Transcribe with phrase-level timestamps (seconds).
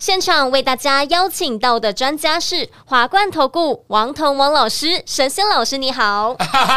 [0.00, 6.34] 现场为大家邀请到的专家是华冠投顾王彤王老师，神仙老师你好。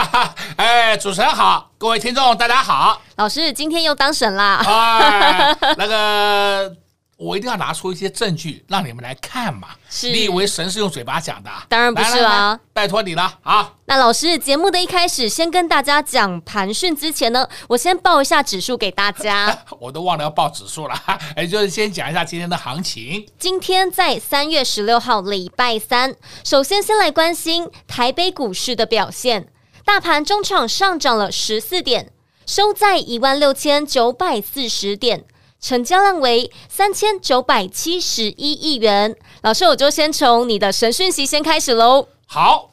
[0.58, 3.02] 哎，主持人好，各位听众大家好。
[3.16, 4.62] 老师今天又当神啦。
[4.68, 6.83] 哎，那个。
[7.18, 9.70] 我一定要拿出一些证据让你们来看嘛！
[9.90, 11.50] 是你以为神是用嘴巴讲的？
[11.70, 12.60] 当然不是啦！
[12.74, 13.74] 拜托你了啊！
[13.86, 19.58] 那老师，节目的一开始，先跟大家讲盘讯之前呢，我先报一下指数给大家。
[19.80, 20.96] 我都忘了要报指数了，
[21.36, 23.26] 哎，就是先讲一下今天的行情。
[23.38, 29.48] 今天在三月十六号礼拜三，首先先来关心台北股市的表现，
[29.86, 32.12] 大盘中场上涨了十四点，
[32.46, 35.24] 收在一万六千九百四十点。
[35.64, 39.16] 成交量为三千九百七十一亿元。
[39.44, 42.10] 老师，我就先从你的神讯息先开始喽。
[42.28, 42.72] 好，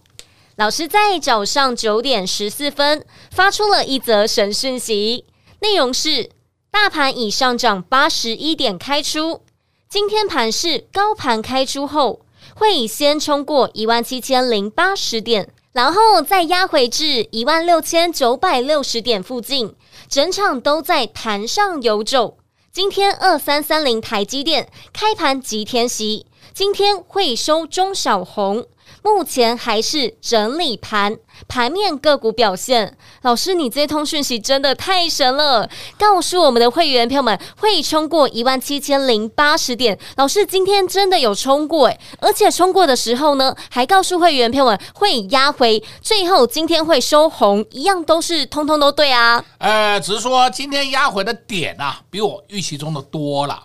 [0.57, 5.25] 老师在早上九点十四分发出了一则神讯息，
[5.61, 6.31] 内容是：
[6.73, 9.43] 大盘已上涨八十一点开出，
[9.89, 12.23] 今天盘是高盘开出后，
[12.57, 19.77] 会先冲过一万七千零八十点，然后再压回至一万六千九百六十点附近，
[20.09, 22.39] 整场都在盘上游走。
[22.73, 28.65] 今天二三三零台积电开盘即天息，今天会收中小红，
[29.03, 31.17] 目前还是整理盘。
[31.49, 35.69] 盘面个股表现，老师，你这通讯息真的太神了！
[35.99, 39.99] 告诉我们的会员朋友们，会冲过一万七千零八十点。
[40.17, 49.43] 老师今天真的有冲过诶，而且冲过的时候呢，还告诉会员朋友们会压回，最后今天会收红，一样都是通通都对啊。
[49.59, 53.65] 呃，只是说今天压回的点啊，比我预期中的多了。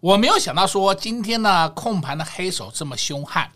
[0.00, 3.48] 我没有想到说今天呢控盘的黑手这么凶悍，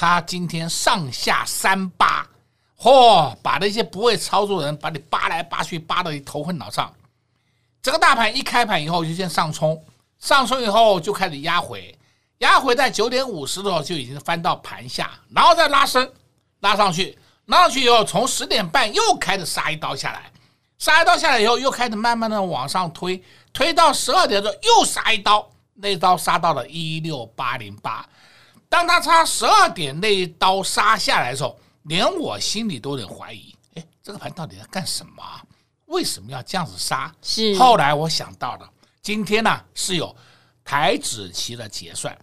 [0.00, 2.26] 他今天上下三巴。
[2.78, 6.90] 嚯、把那些不会操作的人，把你扒来扒去，扒到你头昏脑胀。
[7.82, 9.84] 这个大盘一开盘以后就先上冲，
[10.18, 11.94] 上冲以后就开始压回，
[12.38, 16.10] 压回在九点五十的时候就已经翻到盘下，然后再拉升，
[16.60, 20.32] 拉上去，拉上去以后从十点半又开始杀一刀下来，
[20.78, 23.22] 杀一刀下来以后又开始慢慢的往上推，
[23.52, 28.08] 推到十二点的时候又杀一刀，那刀杀到了一六八零八。
[28.70, 31.54] 当他差十二点那一刀杀下来的时候。
[31.84, 35.22] 连我心里都有点怀疑，哎，这个盘到底在干什么？
[35.86, 37.10] 为什么要这样子杀？
[37.22, 37.56] 是。
[37.56, 38.70] 后来我想到了，
[39.00, 40.14] 今天呢是有
[40.62, 42.16] 台子期的结算，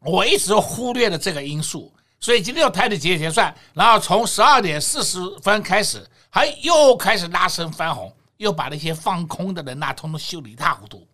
[0.00, 11.06] 我一直忽略了这个因素，所以今天有台指期结算，然后从十二点四十分开始，还又开始拉升翻红，又把那些放空的人那通通修理一塌糊涂。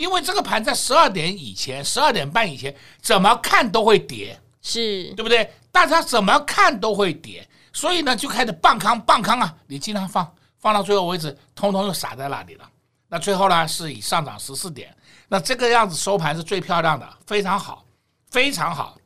[0.00, 5.52] 因为这个盘在十二点以前，十二点半以前怎么看都会跌，是对不对？
[5.70, 9.54] 大家怎么看都会跌，所以呢就开始棒康棒康啊！
[9.66, 12.66] 你经常放放到最后为止，通通又撒在那里了。
[13.08, 14.96] 那最后呢是以上涨十四点，
[15.28, 17.84] 那这个样子收盘是最漂亮的，非常好，
[18.30, 18.96] 非常好。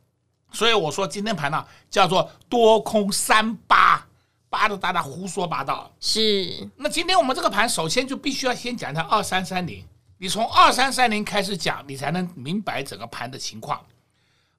[0.53, 4.07] 所以我说今天盘呢叫做多空三八，
[4.49, 5.91] 八的大家胡说八道。
[5.99, 6.71] 是。
[6.77, 9.85] 那今天我们这个盘首先就必须要先讲一下二三三零，
[10.25, 13.79] 你从二三三零开始讲，你才能明白整个盘的情况。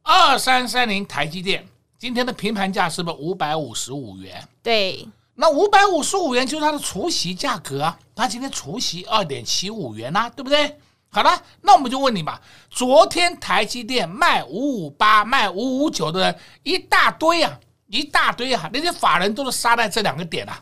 [0.03, 1.67] 二三三零台积电。
[1.97, 4.47] 今天的平盘价是不是五百五十五元？
[4.61, 7.97] 对，那五百五十五元就是它的除息价格啊。
[8.13, 10.77] 它今天除息二点七五元呐、啊，对不对？
[11.09, 12.39] 好了，那我们就问你吧。
[12.69, 20.61] 昨天台积电卖五五八、卖五五九的人一大堆啊，一大堆啊，那些法人都是杀在这两个点啊，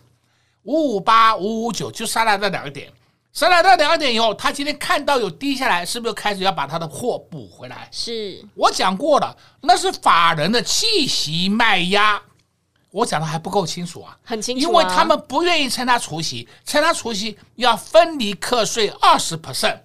[0.62, 2.90] 五五八、五五九就杀在这两个点。
[3.34, 7.90] 上来到两点以后，他今天看到有低下来，是不是开始要把他的货补回来？
[7.92, 12.22] 是我讲过了，那是法人的气息卖压。
[12.92, 14.16] 我讲的还不够清楚啊？
[14.24, 19.80] 很清楚啊，因为他们不愿意趁他除夕，趁他除夕要分离课税二十 percent，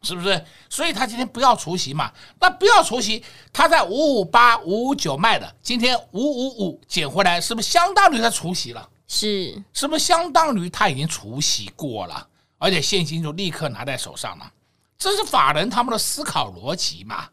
[0.00, 0.42] 是不是？
[0.70, 2.10] 所以他今天不要除夕嘛？
[2.40, 3.22] 那不要除夕，
[3.52, 8.88] 他在五五八、五五九卖的，今天五五五捡回来，是不是相当于他除夕了？
[9.06, 12.26] 是，是不是相当于他已经除夕过了？
[12.60, 14.52] 而且现金就立刻拿在手上了，
[14.98, 17.24] 这是法人他们的思考逻辑嘛？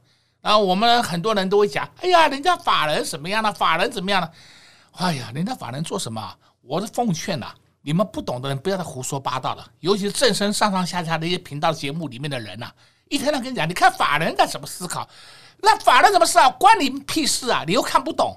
[0.42, 3.52] 啊，我们很多人都会讲，哎呀，人家法人什么样的？
[3.52, 4.30] 法人怎么样呢？
[4.94, 6.34] 哎呀，人家法人做什么？
[6.62, 9.70] 我是奉劝呐，你们不懂的人不要再胡说八道了。
[9.82, 12.72] 尤其是正身上上下下的一些频道节目里面的人呐，
[13.10, 15.06] 一天到跟你讲，你看法人在怎么思考，
[15.58, 17.66] 那法人怎么思考关你屁事啊？
[17.68, 18.34] 你又看不懂。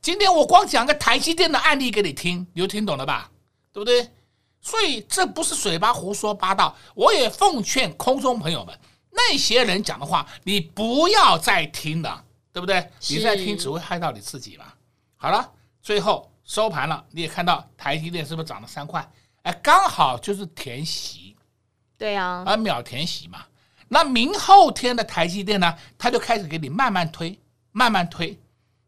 [0.00, 3.30] 今天我光讲个台积电的案例给你听，你就听懂了吧？
[3.72, 4.08] 对不对？
[4.60, 6.76] 所以这不是嘴巴胡说八道。
[6.94, 8.78] 我也奉劝空中朋友们，
[9.10, 12.90] 那些人讲的话，你不要再听了，对不对？
[13.08, 14.66] 你再听只会害到你自己嘛。
[15.16, 15.52] 好了，
[15.82, 19.10] 最后收盘了，你也看到台积电是不是涨了三块？
[19.42, 21.34] 哎，刚好就是填息，
[21.96, 23.44] 对呀，而秒填息嘛。
[23.88, 27.40] 那明后天的台积电呢，他就开始给你慢慢推，
[27.72, 28.38] 慢慢推。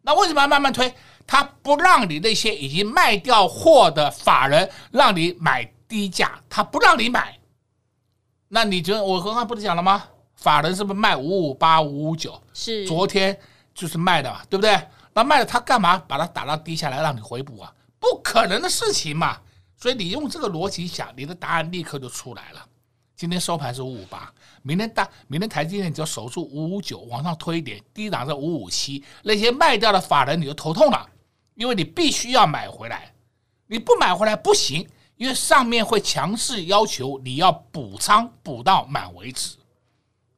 [0.03, 0.95] 那为什么要慢慢推？
[1.27, 7.39] 他不让你那些已经卖掉货的法人让你买低价，他不让你买。
[8.49, 10.05] 那你觉得我刚刚不是讲了吗？
[10.35, 12.41] 法人是不是卖五五八、五五九？
[12.53, 13.39] 是，昨天
[13.75, 14.79] 就是卖的嘛，对不对？
[15.15, 17.73] 那卖了他干嘛把它打到低下来让你回补啊？
[18.01, 19.39] 不可能的事情嘛。
[19.77, 22.65] 所以你用这个逻辑想，你的答案立刻就出来了。
[23.17, 24.33] 今天收盘是五五八，
[24.63, 31.09] 明天大，明天台积电只要守住五五九，往上推一点，低档是五五七，那些卖掉的法人你就头痛了，
[31.63, 33.15] 因为你必须要买回来，
[33.69, 39.57] 你不买回来不行，因为上面会强势要求你要补仓补到满为止。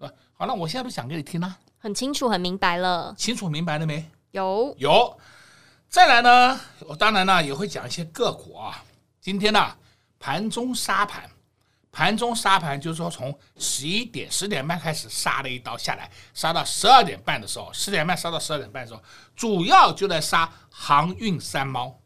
[0.01, 4.07] 啊，好了，我现在不讲给你听了，很清楚，很明白了，清楚明白了没？
[4.33, 5.19] 有有，
[5.89, 8.85] 再来呢，我当然呢也会讲一些个股啊。
[9.23, 9.75] 今天呢，
[10.19, 11.31] 盘中杀盘，
[11.95, 19.01] 盘中杀盘就是说从十一点十点半开始杀了一刀下来，杀到十二点半的时候，十点半杀到十二点半的时候，
[19.37, 22.01] 主要就在杀航运三猫。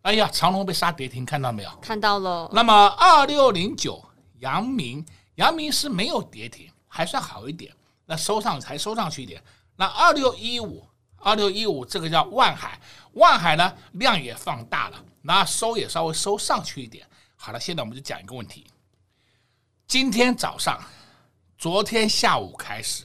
[0.00, 1.70] 哎呀，长龙被杀跌停，看到没有？
[1.82, 2.48] 看到了。
[2.54, 4.02] 那么二六零九
[4.38, 5.04] 阳明，
[5.34, 7.70] 阳明是没有跌停，还算好一点，
[8.06, 9.42] 那收上才收上去一点。
[9.76, 10.88] 那二六一五，
[11.18, 12.80] 二六一五这个叫万海，
[13.12, 15.04] 万海呢量也放大了。
[15.20, 17.06] 那收也稍微收上去一点。
[17.36, 18.66] 好了，现在我们就讲一个问题。
[19.88, 20.78] 今天早上、
[21.56, 23.04] 昨天下午开始，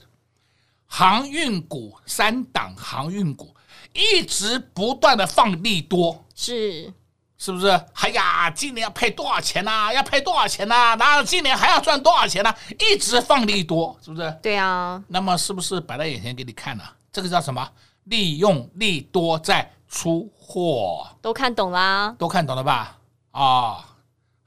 [0.84, 3.56] 航运股三档航运股
[3.94, 6.92] 一直不断的放利多，是
[7.38, 7.68] 是不是？
[7.94, 9.92] 哎呀，今年要赔多少钱呐、啊？
[9.94, 10.96] 要赔多少钱呐、啊？
[10.96, 12.58] 然后今年还要赚多少钱呢、啊？
[12.78, 14.38] 一直放利多，是不是？
[14.42, 15.02] 对啊。
[15.08, 16.84] 那么是不是摆在眼前给你看呢？
[17.10, 17.66] 这个叫什么？
[18.04, 22.98] 利用利多在出货，都看懂啦，都看懂了吧？
[23.30, 23.84] 啊、哦，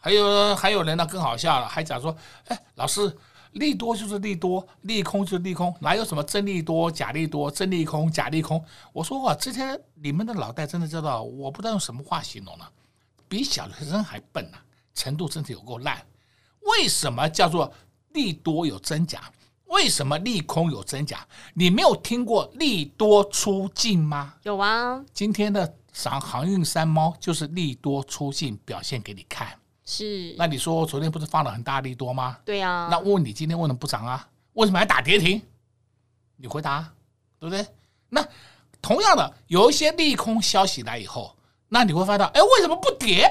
[0.08, 2.16] 还有还有人呢，更好笑了，还讲说，
[2.46, 3.14] 哎，老师，
[3.52, 8.64] 利多就是利多，利空就是利空，哪有什么真利多假利多，真利空假利空？
[8.94, 12.72] 我说哇，这些你们的脑袋真的知道，我不知道用什么话形容了，
[13.28, 14.64] 比小学生还笨呢、啊，
[14.96, 16.02] 程度真的有够烂。
[16.62, 17.70] 为什么叫做
[18.14, 19.30] 利多有真假？
[19.66, 21.28] 为什么利空有真假？
[21.54, 24.36] 你没有听过利多出尽吗？
[24.44, 29.60] 有啊，今天的涨航运三猫就是利多出尽表现给你看。
[29.90, 32.38] 是，那你说昨天不是放了很大利多吗？
[32.44, 32.90] 对啊。
[32.92, 34.28] 那问你今天为什么不涨啊？
[34.52, 35.42] 为什么还打跌停？
[36.36, 36.94] 你回答，
[37.40, 37.66] 对不对？
[38.10, 38.28] 那
[38.82, 41.34] 同样的，有一些利空消息来以后，
[41.70, 43.24] 那你会发现，哎，为什么不跌？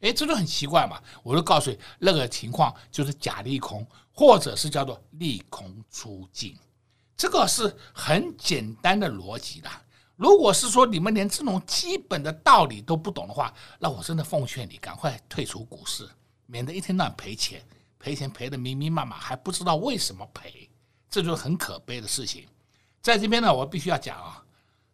[0.00, 1.00] 哎，这就很奇怪嘛！
[1.22, 6.58] 我就告诉你，那个情况就是假利空，或者是叫做利空出尽，
[7.16, 9.70] 这个是很简单的逻辑的。
[10.16, 16.08] 如果是说你们连这种基本的道理都不懂的话，那我真的奉劝你赶快退出股市，
[16.46, 17.60] 免得一天到晚赔钱，
[17.98, 20.70] 赔钱赔的密密麻麻，还不知道为什么赔，
[21.10, 22.46] 这就是很可悲的事情。
[23.02, 24.42] 在这边呢，我必须要讲啊，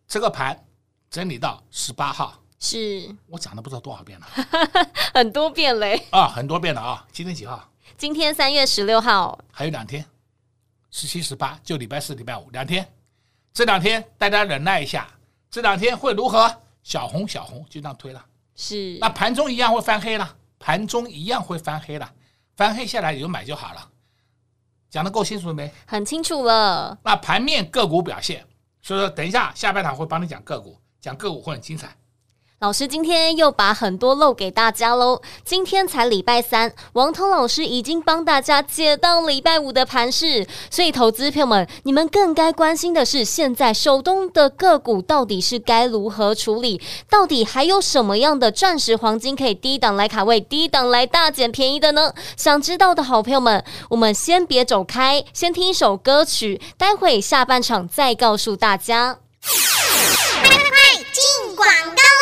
[0.09, 0.67] 这个盘
[1.11, 2.37] 整理到十八号。
[2.63, 4.27] 是我讲了不知道多少遍了，
[5.15, 7.09] 很多遍嘞啊，很多遍了啊！
[7.11, 7.71] 今天几号？
[7.97, 10.05] 今天三月十六号，还有两天，
[10.91, 12.87] 十七、十八，就礼拜四、礼拜五两天。
[13.53, 15.09] 这两天大家忍耐一下，
[15.51, 16.63] 这两天会如何？
[16.83, 18.25] 小红小红就这样推了，
[18.57, 18.97] 是。
[19.01, 22.11] 那盘中一样会翻黑了，盘中一样会翻黑了，
[22.57, 23.89] 翻黑下来你就买就好了。
[24.89, 25.71] 讲的够清楚了没？
[25.87, 26.99] 很清楚了。
[27.05, 28.47] 那盘面个股表现，
[28.81, 31.95] 所以说等一下下半场会帮你讲个股，讲个股会很精彩。
[32.61, 35.23] 老师今天又把很多漏给大家喽。
[35.47, 46.79] 今天才礼拜三，王彤老师已经帮大家解到礼拜五的盘势，所以投资朋友们，你们更该关心的是，现在手中的个股到底是该如何处理？
[47.09, 52.13] 到底还有什么样的钻石黄金可以低档来卡位，低档来大捡便宜的呢？
[52.37, 59.17] 想知道的好朋友们，我们先别走开，先听一首歌曲，待会下半场再告诉大家。
[59.41, 62.20] 快快进广告。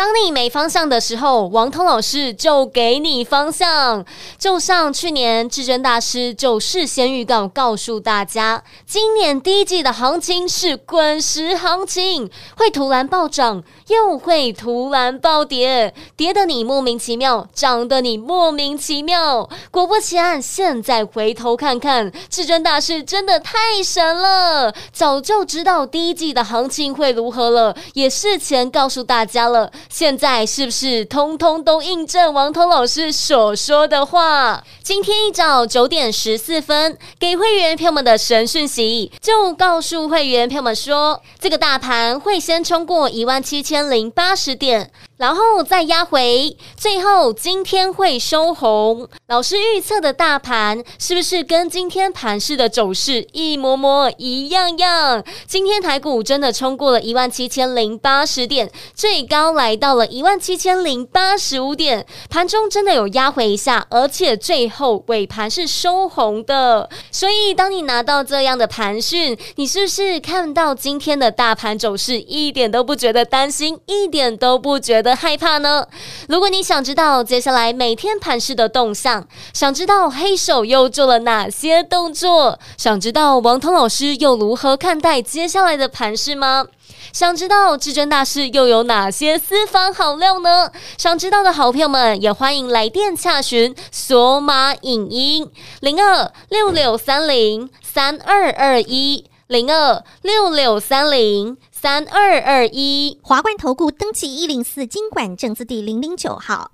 [0.00, 4.02] 当你没方向的时候，王通老师就给你方向。
[4.38, 19.46] 就像去年至尊大师就事先预告告诉大家，今年第一季的行情是滚石行情，会突然暴涨，又会突然暴跌，跌得你莫名其妙，涨得你莫名其妙。
[19.70, 29.70] 果不其然，现在回头看看，至尊大师真的太神了，早就知道第一季的行情会如何了，也事前告诉大家了。
[29.90, 34.62] 现在是不是通通都印证王彤老师所说的话？
[34.84, 44.92] 今天一早九点十四分，给会员朋友们的神讯息，就告诉会员朋友们说，这个大盘会先冲过一万七千零八十点。
[45.20, 49.06] 然后再压回，最后今天会收红。
[49.28, 55.22] 老师预测的大盘是不是跟今天盘市的走势一模模一样样？
[55.46, 66.88] 今天台股真的冲过了一万七千零八十点，最高来到了一万七千零八十五点，盘中真的有压回一下，而且最后尾盘是收红的。
[67.10, 75.86] 所以当你拿到这样的盘讯，你是不是看到今天的大盘走势一点都不觉得担心，一点都不觉得害怕呢？
[76.28, 86.66] 如果你想知道接下来每天盘势的动向，想知道黑手又做了哪些动作，想知道王彤老师又如何看待接下来的盘势吗？
[87.12, 90.70] 想知道至尊大师又有哪些私房好料呢？
[90.96, 95.50] 想知道的好朋友们也欢迎来电洽询索马影音
[95.80, 101.56] 零二六六三零三二二一零二六六三零。
[101.72, 106.70] 三二二一，华冠投顾登记一零四经管证字第零零九号，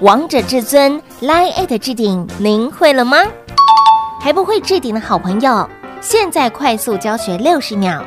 [0.00, 3.18] 王者至尊 Line@ 置顶，您会了吗？
[4.20, 5.70] 还不会置顶的好朋友，
[6.00, 8.04] 现在快速教学六十秒。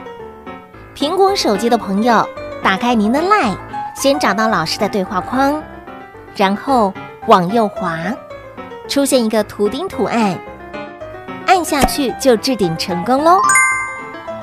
[0.94, 2.28] 苹果手机的朋友，
[2.62, 3.56] 打开您的 Line，
[3.96, 5.64] 先找到老师的对话框，
[6.36, 6.94] 然后
[7.30, 8.14] 往右滑，
[8.90, 10.38] 出现一个图钉图案，
[11.46, 13.38] 按下去就置顶成功喽。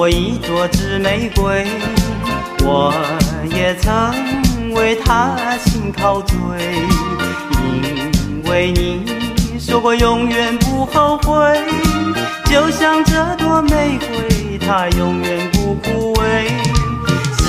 [0.00, 1.66] 我一朵紫玫瑰，
[2.64, 2.90] 我
[3.54, 6.34] 也曾为她心陶醉。
[7.52, 9.04] 因为你
[9.58, 11.62] 说过永远不后悔，
[12.46, 16.48] 就像这朵玫瑰，它永远不枯萎。
[17.36, 17.44] 紫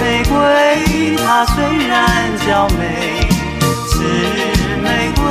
[0.00, 3.28] 玫瑰，它虽然娇美，
[3.86, 4.02] 紫
[4.82, 5.22] 玫瑰，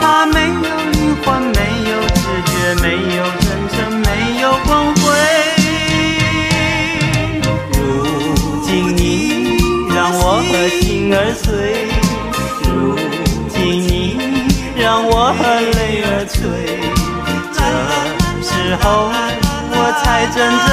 [0.00, 0.50] 它没有
[0.90, 1.60] 灵魂，没
[1.92, 3.78] 有知觉，没有真诚。
[4.02, 5.03] 没有光辉
[11.12, 11.88] 儿碎，
[12.64, 12.96] 如
[13.48, 14.16] 今你
[14.76, 16.38] 让我含泪儿垂。
[17.52, 17.58] 这
[18.42, 18.84] 时候
[19.70, 20.68] 我才真正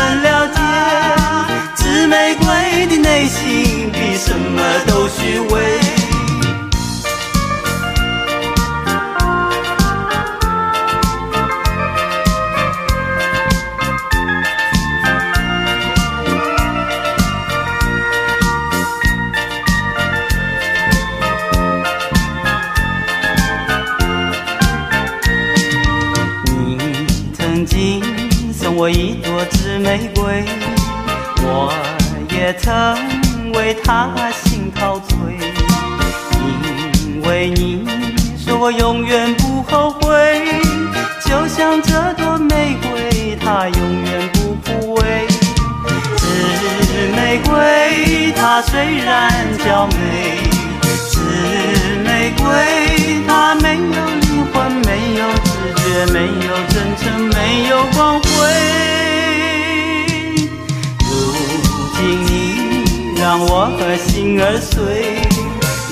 [64.52, 64.76] 心儿碎，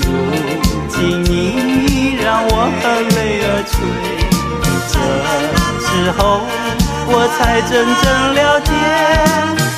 [0.02, 0.08] 如
[0.88, 2.82] 今你让我和
[3.16, 3.72] 泪儿垂。
[4.92, 4.94] 这
[5.80, 6.20] 时候
[7.06, 8.68] 我才真正了解，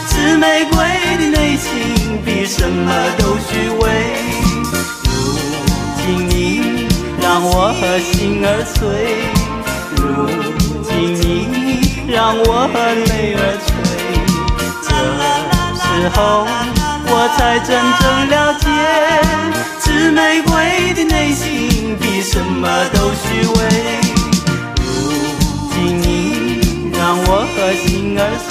[0.07, 0.75] 紫玫瑰
[1.17, 1.69] 的内心
[2.25, 3.83] 比什么都虚伪。
[5.05, 5.11] 如
[5.99, 6.89] 今你
[7.21, 8.11] 让我和心
[8.45, 8.81] 儿碎，
[9.97, 10.03] 如
[10.83, 12.67] 今你让我
[13.07, 13.71] 泪儿垂。
[14.83, 14.91] 这
[15.79, 16.19] 时候
[17.15, 17.69] 我才真
[18.01, 18.67] 正了解，
[19.81, 23.59] 紫玫瑰的内心比什么都虚伪。
[24.81, 24.83] 如
[25.71, 28.51] 今你让我和心儿碎，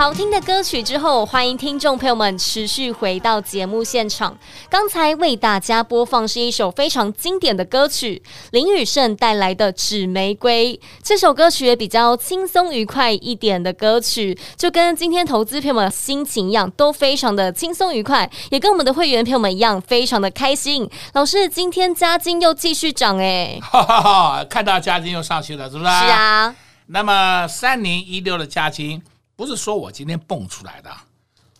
[0.00, 4.34] 好听的歌曲之后，欢迎听众朋友们持续回到节目现场。
[4.70, 10.74] 刚才为大家播放是一首非常经典的歌曲，林雨胜带来的《纸玫瑰》。
[11.02, 20.88] 这首歌曲也比较轻松愉快一点的歌曲，就跟今天投资朋友们心情一样，都非常的轻松愉快，也跟我们的会员朋友们一样，非常的开心。
[21.12, 25.90] 老师，今天加金又继续涨哎，哈哈哈，看到加金又上去了，是不是？
[25.90, 26.56] 是啊。
[26.86, 29.02] 那么三零一六的加金。
[29.40, 30.90] 不是说我今天蹦出来的，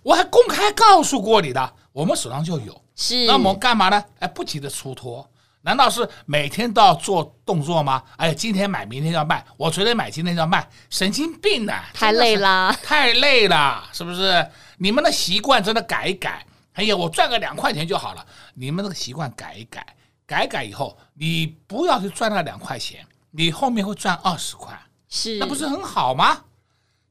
[0.02, 2.78] 我还公开告诉过你的，我们手上就有。
[2.94, 4.04] 是，那我们干嘛呢？
[4.18, 5.26] 哎，不急着出脱，
[5.62, 8.02] 难道是每天都要做动作吗？
[8.18, 11.86] 哎，今天买，明天要卖，我昨天买，今天要卖，神经病啊！
[11.94, 14.46] 太累了，太累了，是不是？
[14.76, 16.44] 你们的习惯真的改一改。
[16.74, 18.26] 哎呀，我赚个两块钱就好了。
[18.52, 19.96] 你们这个习惯改一改，
[20.26, 26.42] 改改以后，你不要去赚那两块钱，你后面会赚二十块，是，那不是很好吗？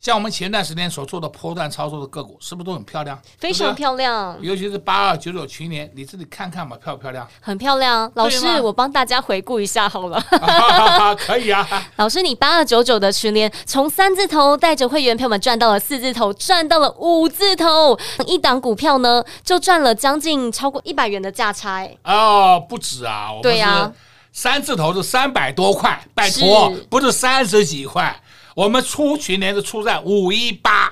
[0.02, 3.20] 像我们前段时间所做的波段操作的个股，是不是都很漂亮？
[3.38, 7.28] 非常漂亮，尤其是八二九九群联，你自己看看吧，漂不漂亮？
[7.42, 8.10] 很漂亮。
[8.16, 10.18] 老师，我帮大家回顾一下好了。
[10.40, 11.68] 啊、可以啊。
[11.98, 21.86] 老师，你八二九九的群联，从三字头带着会员朋友们赚到了四字头，赚到了五字头，一档股票呢就赚了将近超过一百元的价差。
[22.06, 23.32] 哦，不止啊。
[23.44, 23.92] 对呀，
[24.32, 28.18] 三字头是三百多块，拜托，不是三十几块。
[28.60, 30.90] 我们出群联是出在五一八，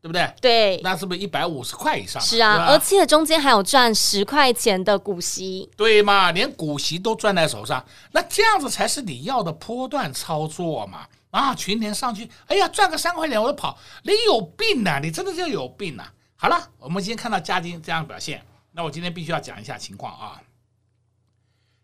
[0.00, 0.34] 对不对？
[0.40, 2.20] 对，那是不是一百五十块以上？
[2.20, 6.32] 是啊，而且中间还有赚十块钱的股息，对嘛？
[6.32, 11.06] 连股息都赚在手上，那这样子才是你要的波段操作嘛？
[11.30, 14.98] 啊，群联上去，哎呀，赚个三块钱我就跑，你有病啊！
[14.98, 16.12] 你真的就有病啊！
[16.34, 20.42] 好了，我们今天看到嘉金这样表现，那我今天必须要讲一下情况啊。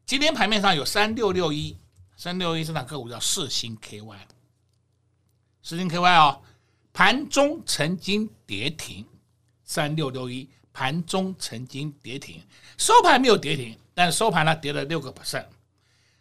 [0.05, 1.77] 今天盘面上有三六六一，
[2.17, 4.17] 三六一这档个股叫四星 KY。
[5.69, 6.41] 世芯 KY 哦，
[6.95, 9.05] 盘中曾经跌停，
[9.65, 12.43] 三六六一盘中曾经跌停，
[12.79, 15.45] 收盘没有跌停，但收盘呢跌了六个 percent。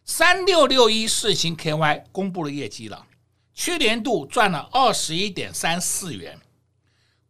[0.03, 3.07] 三六六一世芯 KY 公布了业绩了，
[3.53, 6.38] 去年度赚了二十一点三四元，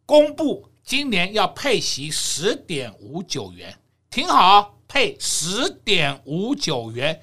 [0.04, 3.78] 公布今年要配息十点五九元，
[4.10, 7.22] 挺好，配十点五九元，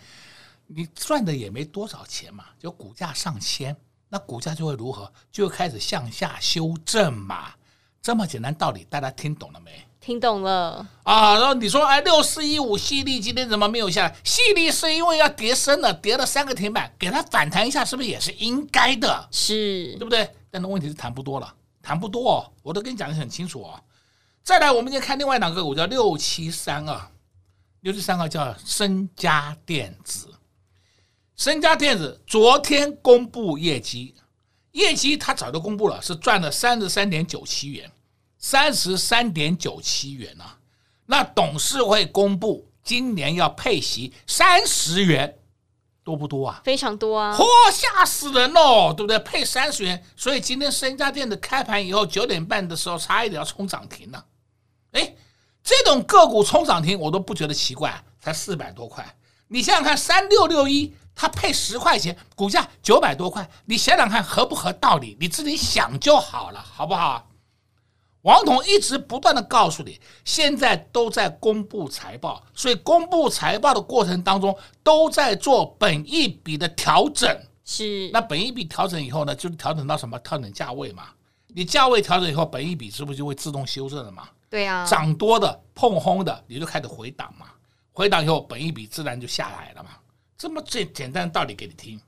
[0.68, 3.76] 你赚的也没多少钱嘛，就股价上千。
[4.10, 5.12] 那股价就会如何？
[5.32, 7.54] 就会开始向下修正嘛，
[8.02, 9.72] 这么简单道理，大家听懂了没？
[10.00, 11.34] 听懂了啊！
[11.34, 14.16] 然后你说，哎，六四一五矽力今天怎么没有下来？
[14.24, 19.28] 矽力是因为要跌深了，跌了三个停板，给它反弹一下，是不是也是应该的？
[19.32, 20.32] 是，对不对？
[20.52, 23.82] 但是问题是谈不多了，谈不多哦，我都跟你讲的很清楚哦。
[24.44, 27.02] 再来，我们先看另外两个股叫六七三二，
[27.80, 30.28] 六七三二叫深加电子。
[31.36, 34.16] 升佳电子昨天公布业绩，
[34.72, 37.92] 业绩它早就公布了，是赚了三十三点九七元，
[38.38, 40.58] 三十三点九七元啊。
[41.08, 45.38] 那董事会公布今年要配息三十元，
[46.06, 46.62] 多不多啊？
[46.64, 47.36] 非常多啊！
[47.38, 49.20] 嚯，吓死人喽，对不对？
[49.20, 54.26] 配三十元，所以今天升佳电子开盘以后九点半的时候，差一点要冲涨停了。
[54.92, 55.14] 哎，
[55.62, 59.18] 这种个股冲涨停我都不觉得奇怪，才四百多块。
[59.50, 60.94] 你想想看，三六六一。
[61.16, 65.16] 它配十块钱，股价九百多块，你想想看合不合道理？
[65.20, 67.30] 你自己想就好了，好不好？
[68.22, 77.40] 王彤一直不断的告诉你，现在都在公布财报，所以公布财报的过程当中都在做本一笔的调整。
[77.64, 80.18] 是，那本一笔调整以后呢，就是调整到什么？
[80.20, 81.10] 调整价位嘛。
[81.48, 84.28] 你价位调整以后，本一笔是不是就会自动修正了嘛？
[84.50, 87.46] 对啊，涨多的碰轰的，你就开始回档嘛。
[87.92, 89.92] 回档以后，本一笔自然就下来了嘛。
[90.38, 92.00] 这么最简单的道理给你听，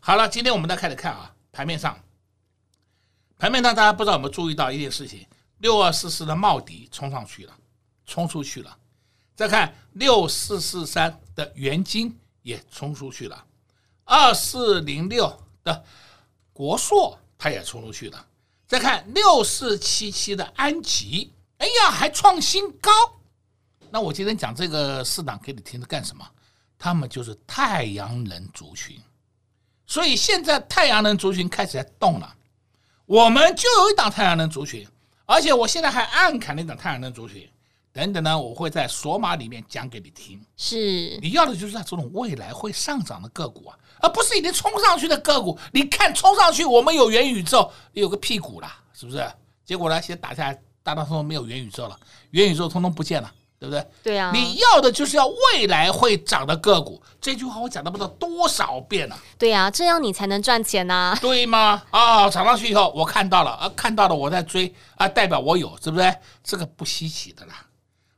[0.00, 1.96] 好了，今天我们再开始看啊，盘面上，
[3.38, 5.24] 盘面上大家不知道有没有注意到一件事情，
[5.58, 7.56] 六二四四的茂迪冲上去了，
[8.04, 8.76] 冲出去了，
[9.36, 13.44] 再看六四四三的元晶也冲出去了，
[14.04, 15.84] 二四零六的
[16.52, 18.26] 国硕它也冲出去了，
[18.66, 22.90] 再看六四七七的安吉，哎呀，还创新高，
[23.90, 26.28] 那我今天讲这个四档给你听是干什么？
[26.78, 28.96] 他们就是太阳能族群，
[29.86, 32.34] 所以现在太阳能族群开始在动了。
[33.04, 34.86] 我们就有一档太阳能族群，
[35.26, 37.48] 而且我现在还暗砍了一档太阳能族群。
[37.90, 40.40] 等等呢，我会在索马里面讲给你听。
[40.56, 45.58] 是，你要的就是这种未来会上涨的个股啊，而不是已经冲上去的个股。
[45.72, 49.26] 你看冲上去，我们有元宇宙，有个屁股啦，是不是？
[49.64, 51.98] 结果呢，现在打下来，大大通通没有元宇宙了，
[52.30, 53.34] 元宇宙通通不见了。
[53.58, 53.86] 对不对？
[54.02, 57.02] 对啊，你要的就是要未来会涨的个股。
[57.20, 59.18] 这句话我讲了不知道多少遍了。
[59.36, 61.18] 对啊，这样你才能赚钱呐。
[61.20, 61.82] 对吗？
[61.90, 66.16] 啊，涨上去以后我看到了啊，看到了我在追啊，代表我有，是不是？
[66.44, 67.66] 这个不稀奇的啦。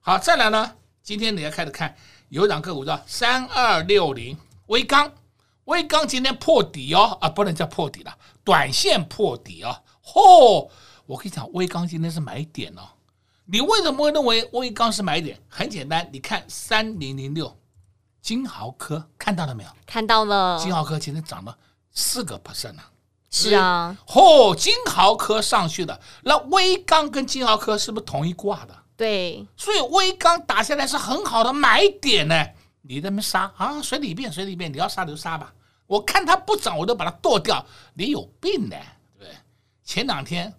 [0.01, 0.73] 好，再来呢，
[1.03, 1.97] 今天你要开始看
[2.29, 5.11] 有一档个股叫三二六零威钢，
[5.65, 9.75] 威钢今天破底哦，啊，不能叫破底了，短线破底哦。
[10.05, 10.69] 嚯，
[11.07, 12.83] 我跟你讲，威钢今天是买点哦。
[13.51, 15.37] 你为什么会认为威刚是买点？
[15.49, 17.59] 很简单，你看三零零六
[18.23, 19.71] 金豪科看到了没有？
[19.85, 21.57] 看到了，金豪科今天涨了
[21.91, 22.83] 四个 percent 呢。
[23.33, 28.77] 是啊，嚯、哦，金豪科上去的，那威刚跟金豪科是不是同一挂的？
[28.97, 32.47] 对，所以威刚打下来是很好的买点呢。
[32.83, 35.53] 你在那边杀啊，随你便，随你便，你要杀就杀吧。
[35.87, 37.65] 我看它不涨，我就把它剁掉。
[37.95, 38.77] 你有病呢，
[39.19, 39.37] 对不对？
[39.85, 40.53] 前两天、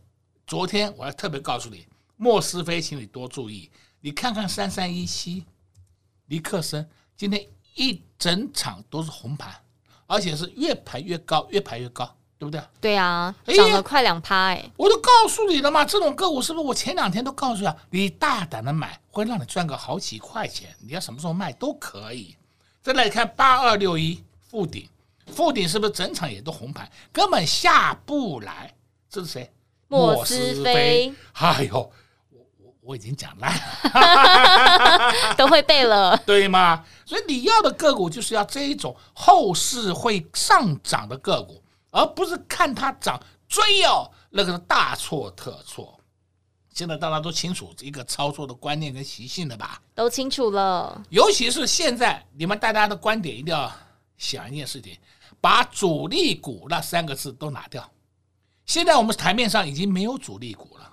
[0.45, 1.85] 昨天，我还特别告诉你。
[2.23, 3.67] 莫斯菲，请你多注意。
[3.99, 5.43] 你看看三三一七，
[6.27, 9.51] 尼克森今天一整场都是红盘，
[10.05, 12.05] 而且是越盘越高，越盘越高，
[12.37, 12.61] 对不对？
[12.79, 14.63] 对啊，涨了快两趴哎！
[14.77, 17.75] 我都告诉你了嘛，这种个股是不是我前两天都告诉你了？
[17.89, 20.69] 你大胆的买，会让你赚个好几块钱。
[20.79, 22.37] 你要什么时候卖都可以。
[22.83, 24.87] 再来看八二六一富鼎，
[25.25, 28.71] 富鼎是不是整场也都红盘，根本下不来？
[29.09, 29.51] 这是谁？
[29.87, 31.11] 莫斯菲。
[31.33, 31.91] 哎呦！
[32.91, 36.83] 我已经讲烂了，都会背了，对吗？
[37.05, 45.97] 所以你要的个股就是要这一种后市会上涨的个股，而不是看它涨追哦，那个是大错特错。
[46.73, 49.81] 现在大家都清楚一个操作的观念跟习性了吧？
[49.95, 51.01] 都清楚了。
[51.09, 53.71] 尤其是现在，你们大家的观点一定要
[54.17, 54.97] 想一件事情：
[55.39, 57.89] 把主力股那三个字都拿掉。
[58.65, 60.90] 现在我们台面上已经没有主力股了。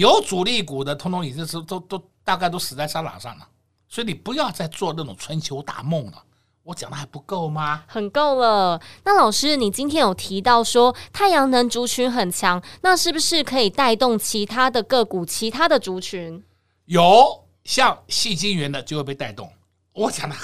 [0.00, 3.46] 有主力股的，通通已经是都都大概都死在沙场上了，
[3.86, 6.24] 所以你不要再做那种春秋大梦了。
[6.62, 7.84] 我讲的还不够吗？
[7.86, 8.80] 很够了。
[9.04, 16.42] 那老师，你今天有提到说太阳能族群很强，那是不是可以带动其他的个股、其他的族群？
[16.86, 19.52] 有，像细晶圆的就会被带动。
[19.92, 20.34] 我讲的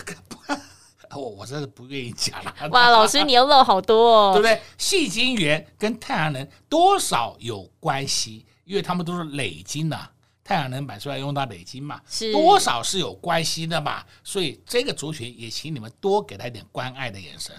[1.16, 2.55] 我我真是不愿意讲了。
[2.73, 4.61] 哇，老师你又漏好多哦， 对不对？
[4.77, 8.45] 细晶圆跟太阳能多少有关系？
[8.67, 10.09] 因为他们都是累金呐，
[10.43, 17.55] 太阳能板出来用到累金嘛，是多少是有关系的嘛，所以这个族群也请你们多给他一点关爱的眼神，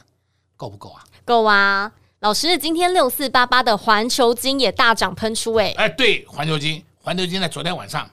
[0.58, 1.04] 够不够啊？
[1.24, 1.90] 够啊！
[2.20, 8.10] 老师，今天六四八八的环球金也大涨喷出哎，哎，对，环球金，环球金在昨天晚上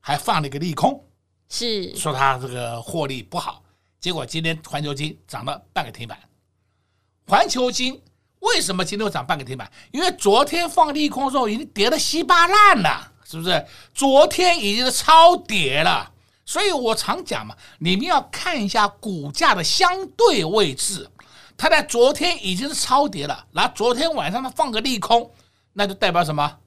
[0.00, 1.04] 还放了一个利空，
[1.48, 3.62] 是说它这个获利不好，
[4.00, 6.18] 结果今天环球金涨了半个停板，
[7.28, 8.02] 环球晶。
[8.44, 9.70] 为什么今天会涨半个停板？
[9.90, 13.66] 因为昨天放利空的时候已经跌得稀巴烂了，是不是？
[13.94, 16.10] 昨天已经是超跌了，
[16.44, 21.10] 所以我常讲嘛，你们要看一下股价的相对位置。
[21.56, 25.30] 它在昨天已经是超跌了，然后昨天晚上它放个利空，
[25.72, 26.58] 那就代表什么？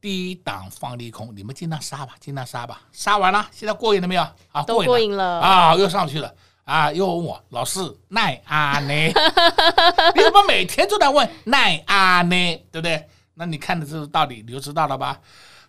[0.00, 4.22] 低档放利空，你们尽量杀吧，尽量杀吧，杀完了，现在过瘾了没有？
[4.52, 6.34] 啊，都过瘾了啊，又上去了。
[6.64, 6.90] 啊！
[6.92, 8.92] 又问我老师奈阿呢？
[10.14, 12.56] 你怎么每天都在问奈阿呢？
[12.72, 13.06] 对不对？
[13.34, 15.20] 那你看的这个道理，你就知道了吧？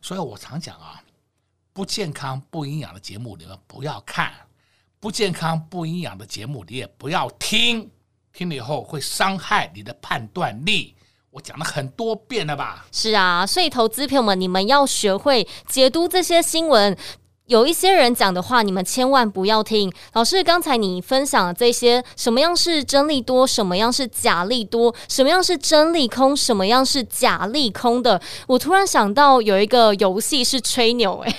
[0.01, 1.01] 所以我常讲啊，
[1.73, 4.31] 不健康、不营养的节目你们不要看，
[4.99, 7.91] 不健康、不营养的节目你也不要听，
[8.31, 10.95] 听了以后会伤害你的判断力。
[11.31, 12.85] 我讲了很多遍了吧？
[12.93, 16.97] 是啊，所以投资朋友们，你们要学会解读这些新闻。
[17.47, 19.91] 有一些人讲的话，你们千万不要听。
[20.13, 28.19] 老师，刚才你分享的这些，什么样是真利多，什么样是假利多，什么样是真利空，什么样是假利空的？
[28.47, 31.35] 我突然想到有一个游戏是吹牛，哎，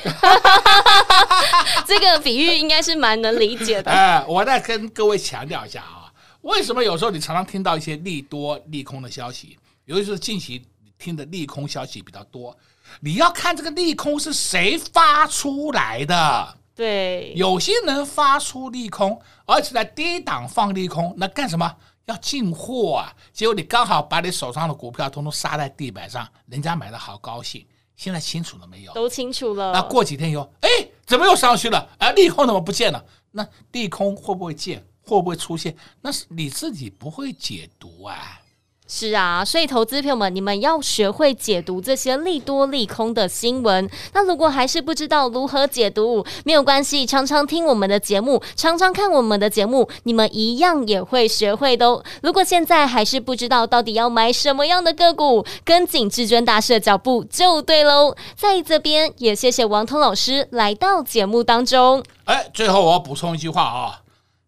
[1.85, 3.90] 这个比喻应该是蛮能理解的。
[3.92, 6.07] 哎，我再跟各位强调一下啊，
[6.42, 10.62] 为什么有时候你常常听到一些利多、利空的消息，尤其是近期
[10.97, 12.57] 听的利空消息比较多。
[13.01, 16.59] 你要看这个利空是谁发出来的？
[16.75, 21.77] 对，有些人发出利空，而且在低档放利空，那干什么？
[22.05, 23.12] 要进货啊！
[23.33, 27.66] 结果你刚好把你手上的股票通通杀在地板上，人家买的好高兴。
[27.96, 28.92] 现在清楚了没有？
[28.92, 29.72] 都清楚了。
[29.72, 30.68] 那过几天以后，哎，
[31.05, 31.88] 怎么又上去了？
[31.99, 33.05] 啊，利空怎么不见了？
[33.33, 34.85] 那利空会不会见？
[35.03, 35.75] 会不会出现？
[36.01, 38.40] 那是你自己不会解读啊。
[38.88, 43.90] 是啊，所以投资朋友们，你们要学会解读这些利多利空的新闻。
[44.12, 52.05] 那如果还是不知道如何解读，没有关系，常常听我们的节目，常常看我们的节目，你们一样也会学会的哦。
[52.22, 58.14] 如果现在还是不知道到底要买什么样的个股，跟紧至尊大师的脚步就对喽。
[58.37, 62.05] 在这边也谢谢王彤老师来到节目当中。
[62.27, 64.01] 哎，最后我要补充一句话啊，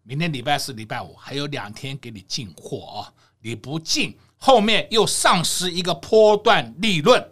[0.03, 4.15] 明天礼拜四、礼拜五还有两天给你进货啊，你不进。
[4.39, 7.23] 后面又丧失一个波段利润，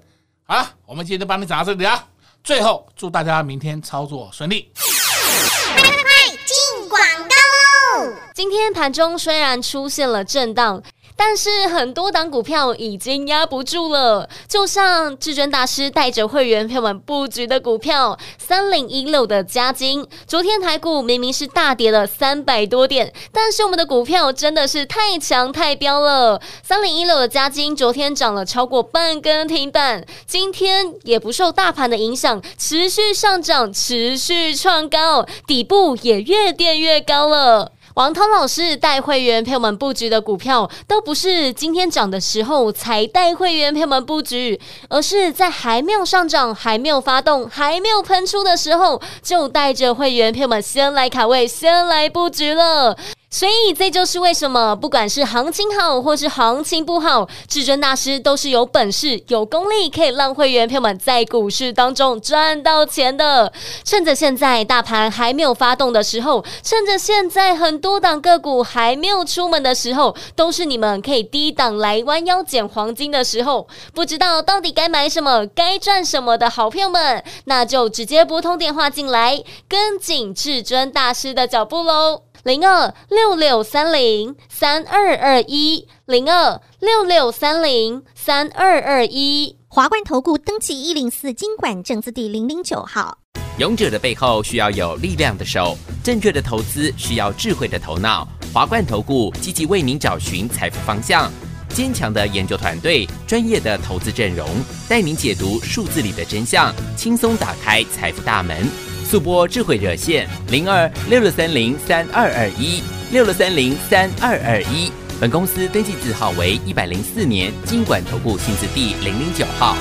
[0.44, 2.06] 好了，我们今天就帮你讲到这里啊。
[2.44, 4.72] 最后祝大家明天操作顺利。
[4.76, 8.14] 快快快，进广告喽！
[8.36, 10.84] 今天盘中虽然出现了震荡。
[11.20, 26.40] 但是很多档股票已经压不住了，就像至尊大师带着会员朋友们布局的股票三零一六的嘉金，昨天台股明明是大跌了三百多点，但是我们的股票真的是太强太飙了。
[26.62, 37.72] 三零一六的嘉金昨天涨了超过半根停板，今天也不受大盘的影响，持续上涨，持续创高，底部也越垫越高了。
[37.98, 52.96] 王涛老师带会员朋友们布局的股票，都不是今天涨的时候才带会员朋友们布局，而是在还没有上涨、还没有发动、还没有喷出的时候，就带着会员朋友们先来卡位、先来布局了。
[53.30, 63.52] 所以这就是为什么，不管是行情好或是行情不好，至尊大师都是有本事、有功力，可以让会员朋友们在股市当中赚到钱的。
[63.84, 73.68] 趁着现在大盘还没有发动的时候，趁着现在很多档个股还没有出门的时候，都是你们可以低档来弯腰捡黄金的时候。
[73.94, 82.22] 不知道到底该买什么、该赚什么的好朋友们，那就直接拨通电话进来，跟紧至尊大师的脚步喽。
[82.44, 93.18] 零二六六三零三二二一，零二六六三零三二二一，华冠投顾登记一零四金管证字第零零九号。
[93.58, 98.28] 勇者的背后需要有力量的手，正确的投资需要智慧的头脑。
[98.54, 101.32] 华冠投顾积极为您找寻财富方向，
[101.70, 104.48] 坚强的研究团队，专业的投资阵容，
[104.88, 108.87] 带您解读数字里的真相，轻松打开财富大门。
[109.08, 119.78] 速播智慧热线零二六六三零三二二一六六三零三二二一，本公司登记字号为一百零四年金管投顾新字第零零九号。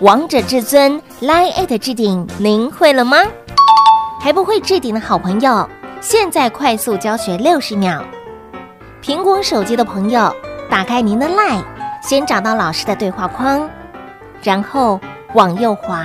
[0.00, 3.16] 王者至尊 Line@ at 置顶，您会了吗？
[4.20, 5.66] 还不会置顶的好朋友，
[6.02, 8.04] 现在快速教学六十秒。
[9.02, 10.30] 苹果手机的朋友，
[10.68, 11.64] 打开您的 Line，
[12.02, 13.70] 先找到老师的对话框，
[14.42, 15.00] 然后
[15.32, 16.04] 往右滑。